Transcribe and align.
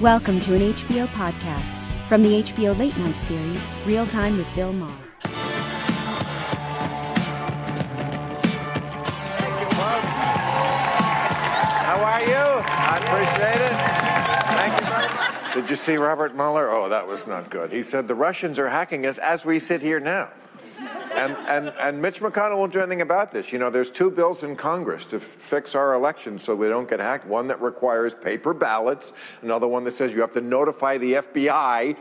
Welcome 0.00 0.38
to 0.40 0.54
an 0.54 0.60
HBO 0.74 1.08
podcast 1.08 1.76
from 2.06 2.22
the 2.22 2.40
HBO 2.42 2.78
Late 2.78 2.96
Night 2.98 3.16
series, 3.16 3.66
Real 3.84 4.06
Time 4.06 4.36
with 4.36 4.46
Bill 4.54 4.72
Maher. 4.72 4.92
Thank 5.24 5.34
you, 9.60 9.66
folks. 9.76 10.06
How 11.82 11.98
are 12.04 12.22
you? 12.22 12.62
I 12.64 12.98
appreciate 13.02 13.60
it. 13.60 13.74
Thank 14.54 14.80
you 14.80 14.86
very 14.86 15.08
much. 15.14 15.54
Did 15.54 15.68
you 15.68 15.74
see 15.74 15.96
Robert 15.96 16.32
Mueller? 16.36 16.70
Oh, 16.70 16.88
that 16.88 17.08
was 17.08 17.26
not 17.26 17.50
good. 17.50 17.72
He 17.72 17.82
said 17.82 18.06
the 18.06 18.14
Russians 18.14 18.60
are 18.60 18.68
hacking 18.68 19.04
us 19.04 19.18
as 19.18 19.44
we 19.44 19.58
sit 19.58 19.82
here 19.82 19.98
now. 19.98 20.28
And, 21.14 21.36
and, 21.48 21.72
and 21.80 22.02
Mitch 22.02 22.20
McConnell 22.20 22.58
won't 22.58 22.72
do 22.72 22.80
anything 22.80 23.02
about 23.02 23.32
this. 23.32 23.52
You 23.52 23.58
know, 23.58 23.70
there's 23.70 23.90
two 23.90 24.10
bills 24.10 24.42
in 24.42 24.56
Congress 24.56 25.04
to 25.06 25.20
fix 25.20 25.74
our 25.74 25.94
elections 25.94 26.44
so 26.44 26.54
we 26.54 26.68
don't 26.68 26.88
get 26.88 27.00
hacked. 27.00 27.26
One 27.26 27.48
that 27.48 27.60
requires 27.60 28.14
paper 28.14 28.54
ballots, 28.54 29.12
another 29.42 29.66
one 29.66 29.84
that 29.84 29.94
says 29.94 30.12
you 30.12 30.20
have 30.20 30.32
to 30.34 30.40
notify 30.40 30.98
the 30.98 31.14
FBI 31.14 31.96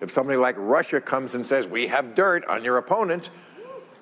if 0.00 0.10
somebody 0.10 0.38
like 0.38 0.56
Russia 0.58 1.00
comes 1.00 1.34
and 1.34 1.46
says, 1.46 1.66
We 1.66 1.86
have 1.88 2.14
dirt 2.14 2.44
on 2.46 2.64
your 2.64 2.78
opponent. 2.78 3.30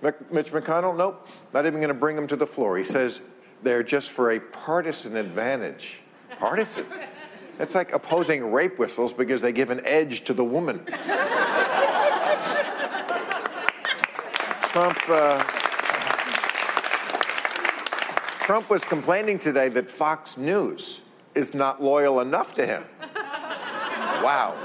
Mitch 0.00 0.52
McConnell, 0.52 0.96
nope, 0.96 1.26
not 1.52 1.66
even 1.66 1.80
going 1.80 1.88
to 1.88 1.94
bring 1.94 2.14
them 2.14 2.28
to 2.28 2.36
the 2.36 2.46
floor. 2.46 2.78
He 2.78 2.84
says 2.84 3.20
they're 3.64 3.82
just 3.82 4.10
for 4.10 4.30
a 4.30 4.40
partisan 4.40 5.16
advantage. 5.16 5.98
Partisan? 6.38 6.86
It's 7.58 7.74
like 7.74 7.92
opposing 7.92 8.52
rape 8.52 8.78
whistles 8.78 9.12
because 9.12 9.42
they 9.42 9.50
give 9.50 9.70
an 9.70 9.80
edge 9.84 10.22
to 10.24 10.34
the 10.34 10.44
woman. 10.44 10.86
Trump. 14.78 15.08
Uh, 15.08 15.42
Trump 18.44 18.70
was 18.70 18.84
complaining 18.84 19.36
today 19.36 19.68
that 19.70 19.90
Fox 19.90 20.36
News 20.36 21.00
is 21.34 21.52
not 21.52 21.82
loyal 21.82 22.20
enough 22.20 22.54
to 22.54 22.64
him. 22.64 22.84
Wow. 24.22 24.56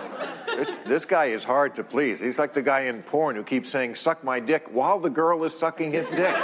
It's, 0.50 0.78
this 0.80 1.06
guy 1.06 1.26
is 1.26 1.44
hard 1.44 1.76
to 1.78 1.84
please. 1.84 2.20
He's 2.20 2.38
like 2.38 2.54
the 2.54 2.62
guy 2.62 2.82
in 2.82 3.02
porn 3.02 3.36
who 3.36 3.42
keeps 3.42 3.72
saying, 3.72 3.96
suck 3.96 4.24
my 4.24 4.40
dick 4.40 4.68
while 4.72 5.00
the 5.00 5.10
girl 5.10 5.44
is 5.46 5.58
sucking 5.58 5.92
his 5.92 6.08
dick. 6.10 6.36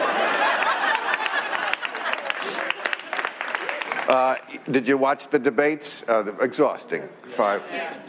Uh, 4.09 4.35
did 4.71 4.87
you 4.87 4.97
watch 4.97 5.27
the 5.27 5.37
debates? 5.37 6.03
Uh, 6.09 6.35
exhausting. 6.41 7.07
Five. 7.29 7.61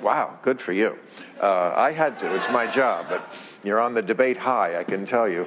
Wow, 0.02 0.38
good 0.40 0.58
for 0.58 0.72
you. 0.72 0.98
Uh, 1.38 1.74
I 1.76 1.92
had 1.92 2.18
to. 2.20 2.34
It's 2.36 2.48
my 2.48 2.66
job, 2.66 3.04
but 3.10 3.30
you're 3.62 3.78
on 3.78 3.92
the 3.92 4.00
debate 4.00 4.38
high. 4.38 4.78
I 4.78 4.84
can 4.84 5.04
tell 5.04 5.28
you. 5.28 5.46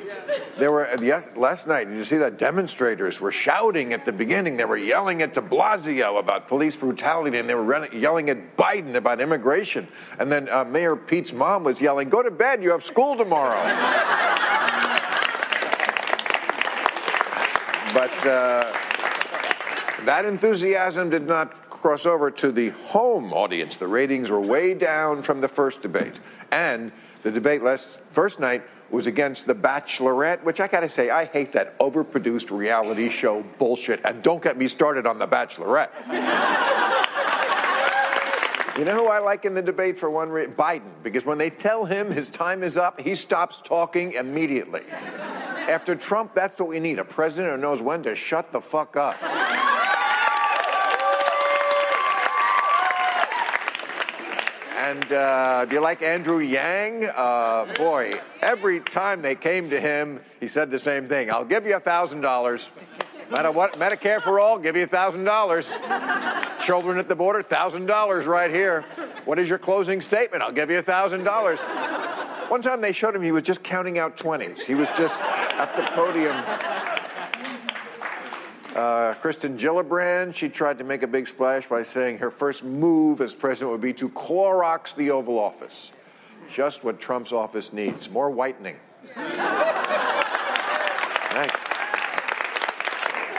There 0.59 0.71
were 0.71 0.87
yes, 1.01 1.25
last 1.35 1.65
night. 1.65 1.85
Did 1.85 1.97
you 1.97 2.05
see 2.05 2.17
that 2.17 2.37
demonstrators 2.37 3.19
were 3.19 3.31
shouting 3.31 3.93
at 3.93 4.05
the 4.05 4.11
beginning? 4.11 4.55
They 4.55 4.65
were 4.65 4.77
yelling 4.77 5.23
at 5.23 5.33
De 5.33 5.41
Blasio 5.41 6.19
about 6.19 6.47
police 6.47 6.75
brutality, 6.75 7.39
and 7.39 7.49
they 7.49 7.55
were 7.55 7.91
yelling 7.91 8.29
at 8.29 8.55
Biden 8.55 8.93
about 8.93 9.21
immigration. 9.21 9.87
And 10.19 10.31
then 10.31 10.47
uh, 10.49 10.65
Mayor 10.65 10.95
Pete's 10.95 11.33
mom 11.33 11.63
was 11.63 11.81
yelling, 11.81 12.09
"Go 12.09 12.21
to 12.21 12.29
bed. 12.29 12.61
You 12.61 12.69
have 12.69 12.85
school 12.85 13.17
tomorrow." 13.17 13.63
but. 17.91 18.27
Uh, 18.27 18.71
that 20.05 20.25
enthusiasm 20.25 21.09
did 21.09 21.27
not 21.27 21.69
cross 21.69 22.05
over 22.05 22.31
to 22.31 22.51
the 22.51 22.69
home 22.69 23.33
audience. 23.33 23.75
The 23.75 23.87
ratings 23.87 24.29
were 24.29 24.41
way 24.41 24.73
down 24.73 25.21
from 25.21 25.41
the 25.41 25.47
first 25.47 25.81
debate. 25.81 26.19
And 26.51 26.91
the 27.23 27.31
debate 27.31 27.63
last 27.63 27.99
first 28.11 28.39
night 28.39 28.63
was 28.89 29.07
against 29.07 29.47
The 29.47 29.55
Bachelorette, 29.55 30.43
which 30.43 30.59
I 30.59 30.67
gotta 30.67 30.89
say, 30.89 31.09
I 31.09 31.25
hate 31.25 31.51
that 31.53 31.77
overproduced 31.79 32.51
reality 32.51 33.09
show 33.09 33.43
bullshit. 33.57 34.01
And 34.05 34.21
don't 34.21 34.41
get 34.41 34.57
me 34.57 34.67
started 34.67 35.05
on 35.05 35.19
The 35.19 35.27
Bachelorette. 35.27 35.89
You 38.75 38.85
know 38.85 38.95
who 38.95 39.07
I 39.07 39.19
like 39.19 39.45
in 39.45 39.53
the 39.53 39.61
debate 39.61 39.99
for 39.99 40.09
one 40.09 40.29
reason? 40.29 40.55
Biden, 40.55 40.89
because 41.03 41.27
when 41.27 41.37
they 41.37 41.51
tell 41.51 41.85
him 41.85 42.09
his 42.09 42.31
time 42.31 42.63
is 42.63 42.75
up, 42.75 42.99
he 42.99 43.13
stops 43.13 43.61
talking 43.63 44.13
immediately. 44.13 44.81
After 44.89 45.95
Trump, 45.95 46.33
that's 46.33 46.59
what 46.59 46.69
we 46.69 46.79
need 46.79 46.97
a 46.97 47.05
president 47.05 47.53
who 47.53 47.61
knows 47.61 47.83
when 47.83 48.01
to 48.01 48.15
shut 48.15 48.51
the 48.51 48.59
fuck 48.59 48.97
up. 48.97 49.15
And 54.83 55.09
uh, 55.13 55.63
do 55.63 55.75
you 55.75 55.81
like 55.81 56.01
Andrew 56.01 56.39
Yang? 56.39 57.05
Uh, 57.05 57.73
boy, 57.77 58.19
every 58.41 58.81
time 58.81 59.21
they 59.21 59.33
came 59.33 59.69
to 59.69 59.79
him, 59.79 60.19
he 60.41 60.49
said 60.49 60.71
the 60.71 60.77
same 60.77 61.07
thing. 61.07 61.31
I'll 61.31 61.45
give 61.45 61.65
you 61.65 61.77
a 61.77 61.79
thousand 61.79 62.19
dollars. 62.19 62.67
Matter 63.31 63.49
what, 63.49 63.79
Medicare 63.79 64.21
for 64.21 64.41
all, 64.41 64.59
give 64.59 64.75
you 64.75 64.83
a 64.83 64.87
thousand 64.87 65.23
dollars. 65.23 65.71
Children 66.65 66.97
at 66.97 67.07
the 67.07 67.15
border, 67.15 67.41
thousand 67.41 67.85
dollars 67.85 68.25
right 68.25 68.51
here. 68.51 68.83
What 69.23 69.39
is 69.39 69.47
your 69.47 69.57
closing 69.57 70.01
statement? 70.01 70.43
I'll 70.43 70.51
give 70.51 70.69
you 70.69 70.79
a 70.79 70.83
thousand 70.83 71.23
dollars. 71.23 71.61
One 72.49 72.61
time 72.61 72.81
they 72.81 72.91
showed 72.91 73.15
him 73.15 73.21
he 73.21 73.31
was 73.31 73.43
just 73.43 73.63
counting 73.63 73.97
out 73.97 74.17
twenties. 74.17 74.65
He 74.65 74.75
was 74.75 74.89
just 74.89 75.21
at 75.21 75.77
the 75.77 75.83
podium. 75.95 76.35
Uh, 78.75 79.13
Kirsten 79.21 79.57
Gillibrand, 79.57 80.33
she 80.33 80.49
tried 80.49 80.79
to 80.79 80.83
make 80.83 81.03
a 81.03 81.07
big 81.07 81.27
splash 81.27 81.67
by 81.67 81.83
saying 81.83 82.17
her 82.17 82.31
first 82.31 82.63
move 82.63 83.21
as 83.21 83.35
president 83.35 83.71
would 83.71 83.81
be 83.81 83.93
to 83.93 84.09
Clorox 84.09 84.95
the 84.95 85.11
Oval 85.11 85.37
Office. 85.37 85.91
Just 86.51 86.83
what 86.83 86.99
Trump's 86.99 87.31
office 87.31 87.71
needs 87.71 88.09
more 88.09 88.31
whitening. 88.31 88.77
Thanks. 91.33 91.63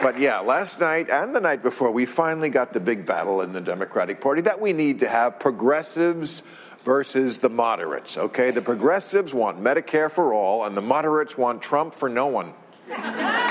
But 0.00 0.20
yeah, 0.20 0.38
last 0.38 0.78
night 0.78 1.10
and 1.10 1.34
the 1.34 1.40
night 1.40 1.62
before, 1.62 1.90
we 1.90 2.06
finally 2.06 2.50
got 2.50 2.72
the 2.72 2.80
big 2.80 3.04
battle 3.04 3.40
in 3.40 3.52
the 3.52 3.60
Democratic 3.60 4.20
Party 4.20 4.42
that 4.42 4.60
we 4.60 4.72
need 4.72 5.00
to 5.00 5.08
have 5.08 5.40
progressives 5.40 6.44
versus 6.84 7.38
the 7.38 7.48
moderates, 7.48 8.16
okay? 8.16 8.52
The 8.52 8.62
progressives 8.62 9.34
want 9.34 9.60
Medicare 9.60 10.10
for 10.10 10.32
all, 10.32 10.64
and 10.66 10.76
the 10.76 10.82
moderates 10.82 11.36
want 11.38 11.62
Trump 11.62 11.94
for 11.94 12.08
no 12.08 12.26
one. 12.26 12.52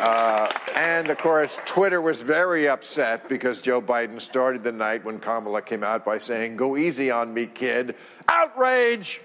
Uh, 0.00 0.39
and 1.00 1.10
of 1.10 1.16
course, 1.16 1.58
Twitter 1.64 1.98
was 1.98 2.20
very 2.20 2.68
upset 2.68 3.26
because 3.26 3.62
Joe 3.62 3.80
Biden 3.80 4.20
started 4.20 4.62
the 4.62 4.70
night 4.70 5.02
when 5.02 5.18
Kamala 5.18 5.62
came 5.62 5.82
out 5.82 6.04
by 6.04 6.18
saying, 6.18 6.56
Go 6.56 6.76
easy 6.76 7.10
on 7.10 7.32
me, 7.32 7.46
kid. 7.46 7.96
Outrage! 8.28 9.22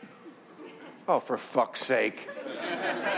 Oh, 1.06 1.20
for 1.20 1.38
fuck's 1.38 1.86
sake. 1.86 2.30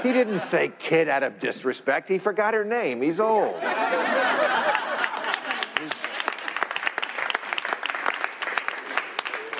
He 0.02 0.12
didn't 0.12 0.40
say 0.40 0.72
kid 0.80 1.08
out 1.08 1.22
of 1.22 1.40
disrespect. 1.40 2.10
He 2.10 2.18
forgot 2.18 2.56
her 2.56 2.66
name. 2.66 3.00
He's 3.00 3.20
old. 3.20 3.56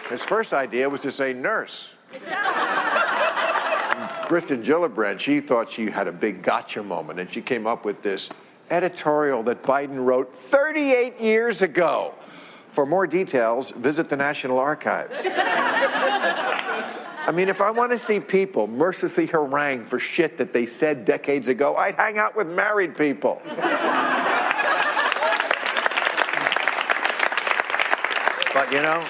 His 0.10 0.24
first 0.24 0.54
idea 0.54 0.90
was 0.90 1.02
to 1.02 1.12
say 1.12 1.34
nurse. 1.34 1.90
Kirsten 4.28 4.64
Gillibrand, 4.64 5.20
she 5.20 5.40
thought 5.40 5.72
she 5.72 5.90
had 5.92 6.08
a 6.08 6.12
big 6.12 6.42
gotcha 6.42 6.82
moment, 6.82 7.20
and 7.20 7.32
she 7.32 7.42
came 7.42 7.68
up 7.68 7.86
with 7.86 8.02
this 8.02 8.30
editorial 8.70 9.44
that 9.44 9.64
Biden 9.64 10.06
wrote 10.06 10.36
38 10.36 11.20
years 11.20 11.62
ago. 11.62 12.14
For 12.72 12.86
more 12.86 13.08
details, 13.08 13.72
visit 13.72 14.08
the 14.10 14.18
National 14.18 14.60
Archives. 14.60 15.18
I 17.28 17.32
mean, 17.34 17.50
if 17.50 17.60
I 17.60 17.72
want 17.72 17.92
to 17.92 18.00
see 18.00 18.20
people 18.20 18.68
mercilessly 18.68 19.26
harangued 19.26 19.90
for 19.90 20.00
shit 20.00 20.38
that 20.38 20.54
they 20.54 20.66
said 20.66 21.04
decades 21.04 21.48
ago, 21.50 21.76
I'd 21.76 21.96
hang 21.96 22.18
out 22.18 22.36
with 22.38 22.48
married 22.48 22.96
people. 22.96 23.42
but 28.54 28.72
you 28.72 28.82
know, 28.82 29.02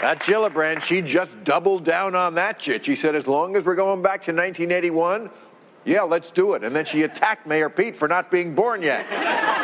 that 0.00 0.20
Gillibrand, 0.20 0.82
she 0.82 1.02
just 1.02 1.42
doubled 1.42 1.84
down 1.84 2.14
on 2.14 2.34
that 2.34 2.62
shit. 2.62 2.84
She 2.84 2.96
said, 2.96 3.14
as 3.14 3.26
long 3.26 3.56
as 3.56 3.64
we're 3.64 3.74
going 3.74 4.00
back 4.00 4.22
to 4.22 4.32
1981, 4.32 5.30
yeah, 5.84 6.02
let's 6.02 6.30
do 6.30 6.54
it. 6.54 6.64
And 6.64 6.74
then 6.74 6.84
she 6.84 7.02
attacked 7.02 7.46
Mayor 7.46 7.68
Pete 7.68 7.96
for 7.96 8.08
not 8.08 8.30
being 8.30 8.54
born 8.54 8.82
yet. 8.82 9.06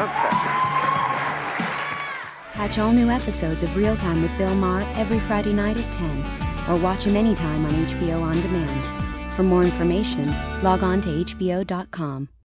Okay. 0.00 0.30
Catch 2.54 2.78
all 2.78 2.92
new 2.92 3.10
episodes 3.10 3.62
of 3.62 3.76
Real 3.76 3.96
Time 3.96 4.22
with 4.22 4.30
Bill 4.38 4.54
Maher 4.54 4.82
every 4.96 5.18
Friday 5.18 5.52
night 5.52 5.76
at 5.76 5.92
10, 5.92 6.24
or 6.70 6.80
watch 6.80 7.04
him 7.04 7.16
anytime 7.16 7.66
on 7.66 7.72
HBO 7.72 8.22
On 8.22 8.40
Demand. 8.40 9.34
For 9.34 9.42
more 9.42 9.62
information, 9.62 10.26
log 10.62 10.82
on 10.82 11.02
to 11.02 11.08
HBO.com. 11.08 12.30